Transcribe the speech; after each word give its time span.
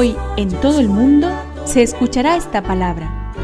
Hoy 0.00 0.14
en 0.36 0.48
todo 0.60 0.78
el 0.78 0.86
mundo 0.86 1.28
se 1.64 1.82
escuchará 1.82 2.36
esta 2.36 2.62
palabra. 2.62 3.34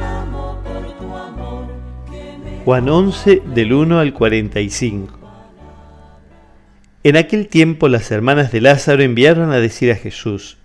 Juan 2.65 2.89
11 2.89 3.43
del 3.45 3.73
1 3.73 3.99
al 3.99 4.15
45. 4.15 5.19
En 7.03 7.17
aquel 7.17 7.49
tiempo 7.49 7.89
las 7.89 8.09
hermanas 8.13 8.53
de 8.53 8.61
Lázaro 8.61 9.03
enviaron 9.03 9.51
a 9.51 9.59
decir 9.59 9.91
a 9.91 9.97
Jesús, 9.97 10.59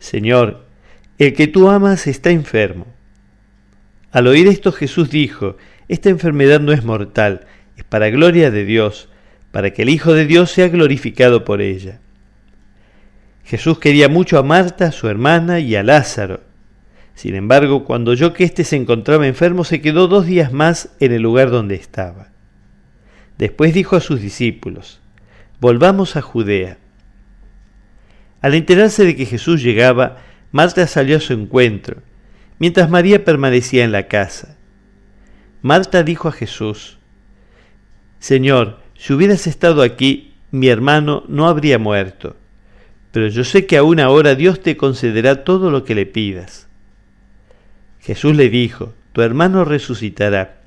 Señor, 0.00 0.66
el 1.18 1.34
que 1.34 1.46
tú 1.46 1.70
amas 1.70 2.08
está 2.08 2.30
enfermo. 2.30 2.88
Al 4.10 4.26
oír 4.26 4.48
esto 4.48 4.72
Jesús 4.72 5.08
dijo, 5.08 5.56
Esta 5.86 6.08
enfermedad 6.08 6.58
no 6.58 6.72
es 6.72 6.82
mortal, 6.82 7.46
es 7.76 7.84
para 7.84 8.10
gloria 8.10 8.50
de 8.50 8.64
Dios, 8.64 9.08
para 9.52 9.70
que 9.72 9.82
el 9.82 9.90
Hijo 9.90 10.14
de 10.14 10.26
Dios 10.26 10.50
sea 10.50 10.66
glorificado 10.66 11.44
por 11.44 11.60
ella. 11.62 12.00
Jesús 13.48 13.78
quería 13.78 14.10
mucho 14.10 14.38
a 14.38 14.42
Marta, 14.42 14.92
su 14.92 15.08
hermana, 15.08 15.58
y 15.58 15.74
a 15.74 15.82
Lázaro. 15.82 16.40
Sin 17.14 17.34
embargo, 17.34 17.86
cuando 17.86 18.10
oyó 18.10 18.34
que 18.34 18.44
éste 18.44 18.62
se 18.62 18.76
encontraba 18.76 19.26
enfermo, 19.26 19.64
se 19.64 19.80
quedó 19.80 20.06
dos 20.06 20.26
días 20.26 20.52
más 20.52 20.90
en 21.00 21.12
el 21.12 21.22
lugar 21.22 21.50
donde 21.50 21.74
estaba. 21.74 22.28
Después 23.38 23.72
dijo 23.72 23.96
a 23.96 24.00
sus 24.00 24.20
discípulos, 24.20 25.00
Volvamos 25.60 26.16
a 26.16 26.20
Judea. 26.20 26.76
Al 28.42 28.52
enterarse 28.52 29.06
de 29.06 29.16
que 29.16 29.24
Jesús 29.24 29.62
llegaba, 29.62 30.18
Marta 30.52 30.86
salió 30.86 31.16
a 31.16 31.20
su 31.20 31.32
encuentro, 31.32 32.02
mientras 32.58 32.90
María 32.90 33.24
permanecía 33.24 33.82
en 33.82 33.92
la 33.92 34.08
casa. 34.08 34.58
Marta 35.62 36.02
dijo 36.02 36.28
a 36.28 36.32
Jesús, 36.32 36.98
Señor, 38.18 38.80
si 38.94 39.14
hubieras 39.14 39.46
estado 39.46 39.80
aquí, 39.80 40.34
mi 40.50 40.68
hermano 40.68 41.24
no 41.28 41.48
habría 41.48 41.78
muerto, 41.78 42.36
pero 43.12 43.28
yo 43.28 43.44
sé 43.44 43.66
que 43.66 43.76
aún 43.76 44.00
ahora 44.00 44.34
Dios 44.34 44.60
te 44.60 44.76
concederá 44.76 45.44
todo 45.44 45.70
lo 45.70 45.84
que 45.84 45.94
le 45.94 46.06
pidas. 46.06 46.68
Jesús 48.00 48.36
le 48.36 48.48
dijo, 48.50 48.94
Tu 49.12 49.22
hermano 49.22 49.64
resucitará. 49.64 50.58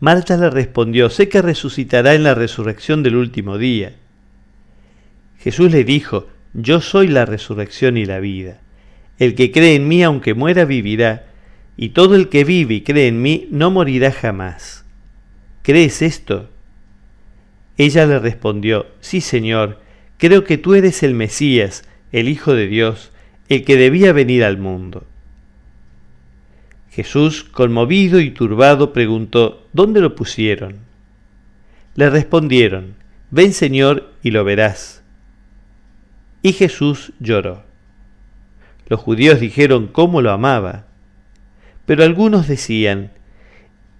Marta 0.00 0.36
le 0.36 0.50
respondió, 0.50 1.08
sé 1.08 1.28
que 1.28 1.40
resucitará 1.40 2.14
en 2.14 2.24
la 2.24 2.34
resurrección 2.34 3.02
del 3.02 3.16
último 3.16 3.58
día. 3.58 3.94
Jesús 5.38 5.70
le 5.70 5.84
dijo, 5.84 6.28
yo 6.54 6.80
soy 6.80 7.08
la 7.08 7.26
resurrección 7.26 7.96
y 7.96 8.04
la 8.04 8.20
vida. 8.20 8.60
El 9.18 9.34
que 9.34 9.50
cree 9.50 9.74
en 9.74 9.88
mí, 9.88 10.02
aunque 10.02 10.34
muera, 10.34 10.64
vivirá, 10.64 11.26
y 11.76 11.90
todo 11.90 12.14
el 12.14 12.28
que 12.28 12.44
vive 12.44 12.74
y 12.74 12.80
cree 12.82 13.08
en 13.08 13.20
mí, 13.20 13.48
no 13.50 13.70
morirá 13.70 14.12
jamás. 14.12 14.84
¿Crees 15.62 16.02
esto? 16.02 16.48
Ella 17.76 18.06
le 18.06 18.20
respondió, 18.20 18.86
sí, 19.00 19.20
Señor, 19.20 19.80
creo 20.18 20.44
que 20.44 20.58
tú 20.58 20.74
eres 20.74 21.02
el 21.02 21.14
Mesías, 21.14 21.84
el 22.12 22.28
Hijo 22.28 22.54
de 22.54 22.66
Dios, 22.66 23.10
el 23.48 23.64
que 23.64 23.76
debía 23.76 24.12
venir 24.12 24.44
al 24.44 24.58
mundo. 24.58 25.06
Jesús, 26.90 27.44
conmovido 27.44 28.20
y 28.20 28.30
turbado, 28.30 28.92
preguntó, 28.92 29.66
¿Dónde 29.72 30.00
lo 30.00 30.14
pusieron? 30.14 30.76
Le 31.96 32.08
respondieron, 32.08 32.94
Ven 33.30 33.52
Señor 33.52 34.12
y 34.22 34.30
lo 34.30 34.44
verás. 34.44 35.02
Y 36.42 36.52
Jesús 36.52 37.12
lloró. 37.18 37.64
Los 38.86 39.00
judíos 39.00 39.40
dijeron 39.40 39.88
cómo 39.88 40.22
lo 40.22 40.30
amaba. 40.30 40.86
Pero 41.86 42.04
algunos 42.04 42.46
decían, 42.46 43.10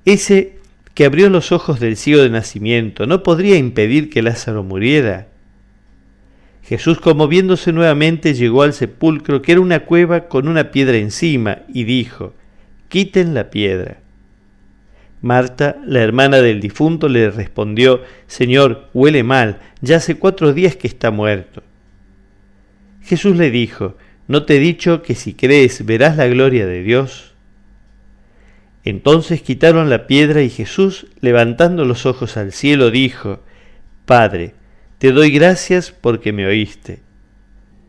ese 0.05 0.59
que 0.95 1.05
abrió 1.05 1.29
los 1.31 1.53
ojos 1.53 1.81
del 1.81 1.97
ciego 1.97 2.23
de 2.23 2.31
nacimiento, 2.31 3.07
¿no 3.07 3.23
podría 3.23 3.57
impedir 3.57 4.11
que 4.11 4.23
Lázaro 4.23 4.63
muriera? 4.63 5.27
Jesús, 6.67 6.99
conmoviéndose 6.99 7.73
nuevamente, 7.73 8.33
llegó 8.33 8.63
al 8.63 8.73
sepulcro, 8.73 9.43
que 9.43 9.53
era 9.53 9.61
una 9.61 9.81
cueva 9.81 10.29
con 10.29 10.49
una 10.49 10.71
piedra 10.71 10.97
encima, 10.97 11.59
y 11.69 11.85
dijo, 11.85 12.33
quiten 12.89 13.35
la 13.35 13.51
piedra. 13.51 13.99
Marta, 15.21 15.77
la 15.85 16.01
hermana 16.01 16.39
del 16.39 16.61
difunto, 16.61 17.09
le 17.09 17.31
respondió, 17.31 18.03
Señor, 18.27 18.89
huele 18.95 19.23
mal, 19.23 19.61
ya 19.83 19.97
hace 19.97 20.17
cuatro 20.17 20.55
días 20.55 20.75
que 20.77 20.87
está 20.87 21.11
muerto. 21.11 21.63
Jesús 23.03 23.37
le 23.37 23.51
dijo, 23.51 23.97
¿no 24.27 24.45
te 24.45 24.57
he 24.57 24.59
dicho 24.59 25.03
que 25.03 25.15
si 25.15 25.35
crees 25.35 25.85
verás 25.85 26.17
la 26.17 26.27
gloria 26.29 26.67
de 26.67 26.83
Dios? 26.83 27.35
Entonces 28.85 29.43
quitaron 29.43 29.91
la 29.91 30.07
piedra 30.07 30.41
y 30.41 30.49
Jesús, 30.49 31.09
levantando 31.21 31.85
los 31.85 32.07
ojos 32.07 32.39
al 32.39 32.53
cielo, 32.53 32.91
dijo, 32.91 33.41
Padre, 34.07 34.55
te 35.05 35.13
doy 35.13 35.31
gracias 35.31 35.91
porque 35.91 36.33
me 36.33 36.47
oíste. 36.47 37.01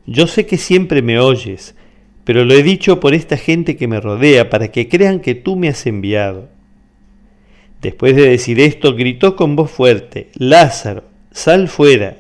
Yo 0.06 0.28
sé 0.28 0.46
que 0.46 0.58
siempre 0.58 1.02
me 1.02 1.18
oyes, 1.18 1.74
pero 2.26 2.44
lo 2.44 2.54
he 2.54 2.62
dicho 2.62 3.00
por 3.00 3.14
esta 3.14 3.38
gente 3.38 3.78
que 3.78 3.88
me 3.88 4.02
rodea, 4.02 4.50
para 4.50 4.68
que 4.68 4.90
crean 4.90 5.22
que 5.22 5.34
tú 5.34 5.56
me 5.56 5.70
has 5.70 5.86
enviado. 5.86 6.50
Después 7.82 8.18
de 8.18 8.28
decir 8.28 8.60
esto, 8.60 8.96
gritó 8.96 9.38
con 9.38 9.56
voz 9.56 9.72
fuerte, 9.72 10.30
Lázaro, 10.36 11.06
sal 11.32 11.70
fuera. 11.70 12.18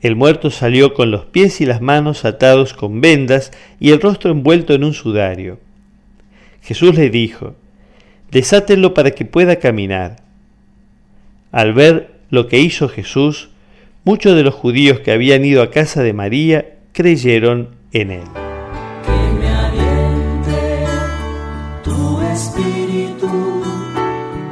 El 0.00 0.14
muerto 0.14 0.52
salió 0.52 0.94
con 0.94 1.10
los 1.10 1.24
pies 1.24 1.60
y 1.60 1.66
las 1.66 1.80
manos 1.80 2.24
atados 2.24 2.72
con 2.72 3.00
vendas 3.00 3.50
y 3.80 3.90
el 3.90 4.00
rostro 4.00 4.30
envuelto 4.30 4.74
en 4.74 4.84
un 4.84 4.94
sudario. 4.94 5.58
Jesús 6.62 6.94
le 6.94 7.10
dijo, 7.10 7.56
desátenlo 8.30 8.94
para 8.94 9.10
que 9.10 9.24
pueda 9.24 9.56
caminar. 9.56 10.22
Al 11.50 11.72
ver 11.72 12.13
lo 12.30 12.48
que 12.48 12.58
hizo 12.58 12.88
Jesús, 12.88 13.50
muchos 14.04 14.36
de 14.36 14.42
los 14.42 14.54
judíos 14.54 15.00
que 15.00 15.12
habían 15.12 15.44
ido 15.44 15.62
a 15.62 15.70
casa 15.70 16.02
de 16.02 16.12
María 16.12 16.76
creyeron 16.92 17.76
en 17.92 18.10
él. 18.10 18.24
Que 19.04 19.32
me 19.38 19.48
aliente 19.48 20.84
tu 21.82 22.20
espíritu. 22.22 23.62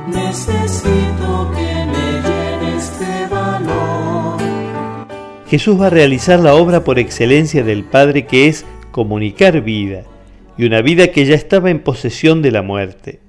Necesito 0.08 1.50
que 1.54 1.86
me 1.86 2.20
llenes 2.22 2.98
de 2.98 3.26
valor. 3.28 4.40
Jesús 5.48 5.80
va 5.80 5.88
a 5.88 5.90
realizar 5.90 6.40
la 6.40 6.54
obra 6.54 6.84
por 6.84 6.98
excelencia 6.98 7.62
del 7.62 7.84
Padre 7.84 8.26
que 8.26 8.48
es 8.48 8.64
comunicar 8.90 9.62
vida, 9.62 10.04
y 10.56 10.64
una 10.64 10.82
vida 10.82 11.08
que 11.08 11.24
ya 11.24 11.34
estaba 11.34 11.70
en 11.70 11.80
posesión 11.80 12.42
de 12.42 12.50
la 12.50 12.62
muerte. 12.62 13.20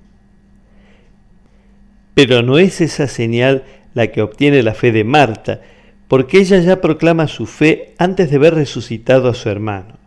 Pero 2.14 2.44
no 2.44 2.60
es 2.60 2.82
esa 2.82 3.08
señal 3.08 3.64
la 3.94 4.08
que 4.08 4.22
obtiene 4.22 4.64
la 4.64 4.74
fe 4.74 4.92
de 4.92 5.04
Marta, 5.04 5.62
porque 6.08 6.40
ella 6.40 6.60
ya 6.60 6.82
proclama 6.82 7.28
su 7.28 7.46
fe 7.46 7.94
antes 7.98 8.30
de 8.30 8.38
ver 8.38 8.56
resucitado 8.56 9.30
a 9.30 9.34
su 9.34 9.50
hermano 9.50 10.04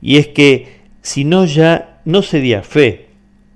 y 0.00 0.18
es 0.18 0.28
que 0.28 0.68
si 1.02 1.24
no 1.24 1.44
ya 1.44 2.00
no 2.04 2.22
sería 2.22 2.62
fe, 2.62 3.06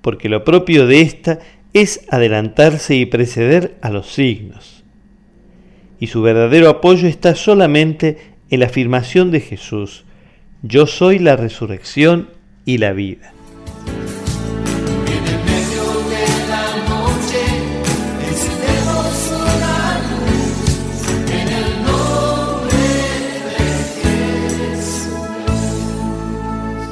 porque 0.01 0.29
lo 0.29 0.43
propio 0.43 0.87
de 0.87 1.01
ésta 1.01 1.39
es 1.73 2.05
adelantarse 2.09 2.95
y 2.95 3.05
preceder 3.05 3.77
a 3.81 3.89
los 3.89 4.11
signos. 4.11 4.83
Y 5.99 6.07
su 6.07 6.21
verdadero 6.21 6.69
apoyo 6.69 7.07
está 7.07 7.35
solamente 7.35 8.17
en 8.49 8.59
la 8.59 8.65
afirmación 8.65 9.31
de 9.31 9.39
Jesús, 9.39 10.03
yo 10.63 10.87
soy 10.87 11.19
la 11.19 11.35
resurrección 11.35 12.29
y 12.65 12.79
la 12.79 12.91
vida. 12.91 13.33